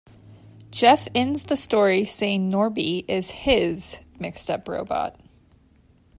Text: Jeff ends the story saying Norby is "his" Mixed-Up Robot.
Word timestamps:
Jeff 0.71 1.07
ends 1.13 1.43
the 1.43 1.55
story 1.55 2.05
saying 2.05 2.49
Norby 2.51 3.05
is 3.07 3.29
"his" 3.29 3.99
Mixed-Up 4.17 4.67
Robot. 4.67 5.21